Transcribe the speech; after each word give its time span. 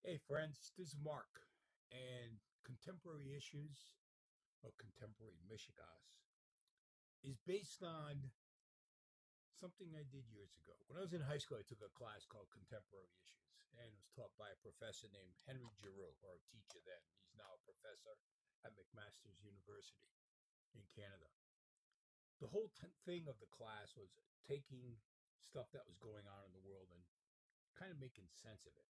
Hey, 0.00 0.16
friends, 0.16 0.56
this 0.56 0.72
is 0.80 0.96
Mark, 0.96 1.44
and 1.92 2.40
contemporary 2.64 3.36
issues 3.36 3.92
of 4.64 4.72
contemporary 4.80 5.36
Mishegoss 5.44 6.24
is 7.20 7.36
based 7.44 7.84
on 7.84 8.32
something 9.52 9.92
I 9.92 10.08
did 10.08 10.24
years 10.32 10.56
ago. 10.56 10.72
When 10.88 10.96
I 10.96 11.04
was 11.04 11.12
in 11.12 11.20
high 11.20 11.36
school, 11.36 11.60
I 11.60 11.68
took 11.68 11.84
a 11.84 11.92
class 11.92 12.24
called 12.24 12.48
Contemporary 12.48 13.12
Issues, 13.12 13.52
and 13.76 13.92
it 13.92 13.92
was 13.92 14.08
taught 14.16 14.32
by 14.40 14.48
a 14.48 14.64
professor 14.64 15.12
named 15.12 15.36
Henry 15.44 15.68
Giroux, 15.76 16.16
or 16.24 16.40
a 16.40 16.48
teacher 16.48 16.80
then. 16.80 17.04
He's 17.20 17.36
now 17.36 17.52
a 17.52 17.68
professor 17.68 18.16
at 18.64 18.72
McMaster's 18.72 19.44
University 19.44 20.08
in 20.72 20.80
Canada. 20.88 21.28
The 22.40 22.48
whole 22.48 22.72
thing 23.04 23.28
of 23.28 23.36
the 23.36 23.52
class 23.52 23.92
was 24.00 24.16
taking 24.48 24.96
stuff 25.44 25.68
that 25.76 25.84
was 25.84 26.00
going 26.00 26.24
on 26.24 26.48
in 26.48 26.56
the 26.56 26.64
world 26.64 26.88
and 26.88 27.04
kind 27.76 27.92
of 27.92 28.00
making 28.00 28.32
sense 28.32 28.64
of 28.64 28.72
it. 28.80 28.88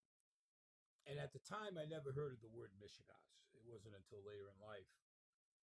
At 1.24 1.32
the 1.32 1.40
time, 1.40 1.80
I 1.80 1.88
never 1.88 2.12
heard 2.12 2.36
of 2.36 2.44
the 2.44 2.52
word 2.52 2.68
Mishegoss. 2.76 3.48
It 3.56 3.64
wasn't 3.64 3.96
until 3.96 4.20
later 4.28 4.52
in 4.52 4.60
life 4.60 4.92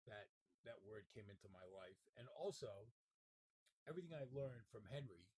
that 0.09 0.33
that 0.65 0.81
word 0.81 1.05
came 1.13 1.29
into 1.29 1.53
my 1.53 1.61
life. 1.69 2.01
And 2.17 2.25
also, 2.33 2.89
everything 3.85 4.09
I 4.09 4.25
learned 4.33 4.65
from 4.73 4.89
Henry 4.89 5.29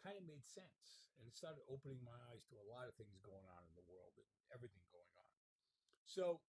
kind 0.00 0.16
of 0.16 0.24
made 0.24 0.48
sense. 0.48 1.12
And 1.20 1.28
it 1.28 1.36
started 1.36 1.60
opening 1.68 2.00
my 2.00 2.16
eyes 2.32 2.40
to 2.48 2.56
a 2.56 2.70
lot 2.72 2.88
of 2.88 2.96
things 2.96 3.20
going 3.20 3.44
on 3.52 3.68
in 3.68 3.76
the 3.76 3.84
world 3.84 4.16
and 4.16 4.32
everything 4.48 4.80
going 4.88 5.12
on. 5.12 5.28
So, 6.08 6.40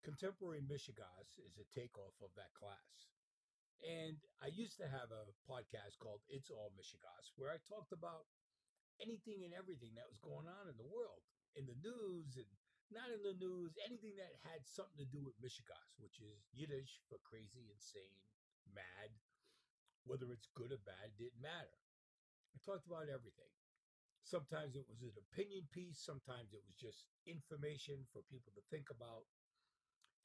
Contemporary 0.00 0.64
Mishegoss 0.64 1.36
is 1.36 1.60
a 1.60 1.68
takeoff 1.68 2.16
of 2.24 2.32
that 2.40 2.56
class. 2.56 3.12
And 3.84 4.16
I 4.40 4.48
used 4.48 4.80
to 4.80 4.88
have 4.88 5.12
a 5.12 5.28
podcast 5.44 6.00
called 6.00 6.24
It's 6.32 6.48
All 6.48 6.72
Mishegoss, 6.80 7.36
where 7.36 7.52
I 7.52 7.60
talked 7.68 7.92
about 7.92 8.24
anything 9.04 9.44
and 9.44 9.52
everything 9.52 9.92
that 10.00 10.08
was 10.08 10.24
going 10.24 10.48
on 10.48 10.72
in 10.72 10.80
the 10.80 10.88
world 10.88 11.20
in 11.56 11.68
the 11.68 11.78
news 11.80 12.36
and 12.36 12.48
not 12.92 13.08
in 13.08 13.24
the 13.24 13.36
news, 13.40 13.72
anything 13.80 14.16
that 14.20 14.36
had 14.44 14.68
something 14.68 15.00
to 15.00 15.08
do 15.08 15.24
with 15.24 15.40
Mishegoss, 15.40 15.96
which 15.96 16.20
is 16.20 16.44
Yiddish 16.52 17.00
for 17.08 17.16
crazy, 17.24 17.72
insane, 17.72 18.20
mad, 18.68 19.08
whether 20.04 20.28
it's 20.28 20.52
good 20.52 20.72
or 20.72 20.82
bad, 20.84 21.16
didn't 21.16 21.40
matter. 21.40 21.80
I 22.52 22.60
talked 22.60 22.84
about 22.84 23.08
everything. 23.08 23.48
Sometimes 24.22 24.76
it 24.76 24.86
was 24.86 25.02
an 25.02 25.16
opinion 25.18 25.66
piece, 25.72 25.98
sometimes 25.98 26.52
it 26.52 26.62
was 26.62 26.76
just 26.76 27.08
information 27.26 28.04
for 28.12 28.22
people 28.28 28.52
to 28.54 28.62
think 28.68 28.92
about. 28.92 29.24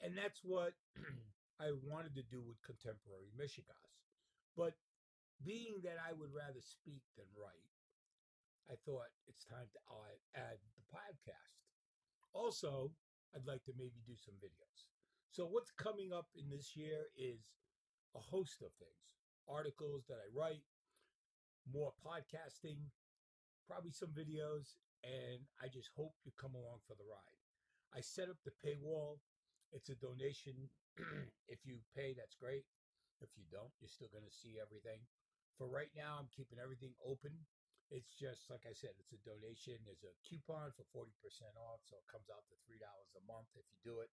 And 0.04 0.14
that's 0.14 0.44
what 0.44 0.76
I 1.58 1.74
wanted 1.82 2.14
to 2.20 2.24
do 2.28 2.44
with 2.44 2.62
contemporary 2.62 3.32
Mishegoss. 3.34 3.96
But 4.54 4.78
being 5.42 5.82
that 5.82 5.98
I 5.98 6.14
would 6.14 6.30
rather 6.30 6.62
speak 6.62 7.02
than 7.18 7.26
write, 7.34 7.66
I 8.68 8.76
thought 8.84 9.08
it's 9.24 9.48
time 9.48 9.64
to 9.72 9.80
uh, 9.88 10.16
add 10.36 10.60
the 10.76 10.84
podcast. 10.92 11.56
Also, 12.36 12.92
I'd 13.32 13.48
like 13.48 13.64
to 13.64 13.72
maybe 13.76 14.04
do 14.04 14.16
some 14.20 14.36
videos. 14.44 14.88
So, 15.32 15.48
what's 15.48 15.72
coming 15.72 16.12
up 16.12 16.28
in 16.36 16.52
this 16.52 16.76
year 16.76 17.08
is 17.16 17.48
a 18.16 18.20
host 18.20 18.60
of 18.60 18.72
things 18.76 19.08
articles 19.48 20.04
that 20.12 20.20
I 20.20 20.28
write, 20.36 20.60
more 21.64 21.96
podcasting, 22.04 22.76
probably 23.64 23.92
some 23.92 24.12
videos, 24.12 24.76
and 25.00 25.40
I 25.64 25.72
just 25.72 25.88
hope 25.96 26.12
you 26.24 26.32
come 26.36 26.52
along 26.52 26.84
for 26.84 26.92
the 27.00 27.08
ride. 27.08 27.40
I 27.96 28.04
set 28.04 28.28
up 28.28 28.36
the 28.44 28.52
paywall. 28.60 29.24
It's 29.72 29.88
a 29.88 29.96
donation. 29.96 30.68
if 31.48 31.64
you 31.64 31.80
pay, 31.96 32.12
that's 32.12 32.36
great. 32.36 32.68
If 33.24 33.32
you 33.40 33.48
don't, 33.48 33.72
you're 33.80 33.92
still 33.92 34.12
going 34.12 34.28
to 34.28 34.40
see 34.44 34.60
everything. 34.60 35.00
For 35.56 35.66
right 35.66 35.90
now, 35.96 36.20
I'm 36.20 36.28
keeping 36.28 36.60
everything 36.60 36.92
open 37.00 37.32
it's 37.88 38.12
just 38.12 38.52
like 38.52 38.68
I 38.68 38.76
said, 38.76 38.92
it's 39.00 39.16
a 39.16 39.20
donation. 39.24 39.80
There's 39.84 40.04
a 40.04 40.12
coupon 40.20 40.76
for 40.76 40.84
40% 40.92 41.08
off, 41.56 41.80
so 41.88 41.96
it 41.96 42.08
comes 42.12 42.28
out 42.28 42.44
to 42.52 42.56
$3 42.68 42.76
a 42.80 43.22
month 43.24 43.48
if 43.56 43.64
you 43.72 43.80
do 43.80 44.04
it. 44.04 44.12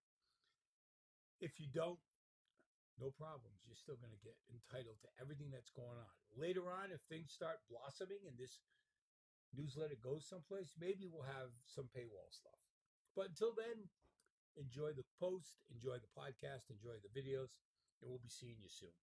If 1.44 1.60
you 1.60 1.68
don't, 1.68 2.00
no 2.96 3.12
problems. 3.12 3.60
You're 3.68 3.76
still 3.76 4.00
going 4.00 4.16
to 4.16 4.24
get 4.24 4.36
entitled 4.48 4.96
to 5.04 5.10
everything 5.20 5.52
that's 5.52 5.72
going 5.72 6.00
on. 6.00 6.16
Later 6.32 6.64
on, 6.72 6.88
if 6.88 7.04
things 7.12 7.28
start 7.28 7.60
blossoming 7.68 8.24
and 8.24 8.40
this 8.40 8.64
newsletter 9.52 10.00
goes 10.00 10.24
someplace, 10.24 10.72
maybe 10.80 11.04
we'll 11.04 11.28
have 11.28 11.52
some 11.68 11.92
paywall 11.92 12.32
stuff. 12.32 12.56
But 13.12 13.36
until 13.36 13.52
then, 13.52 13.92
enjoy 14.56 14.96
the 14.96 15.04
post, 15.20 15.60
enjoy 15.68 16.00
the 16.00 16.12
podcast, 16.16 16.72
enjoy 16.72 16.96
the 17.04 17.12
videos, 17.12 17.60
and 18.00 18.08
we'll 18.08 18.24
be 18.24 18.32
seeing 18.32 18.56
you 18.56 18.72
soon. 18.72 18.96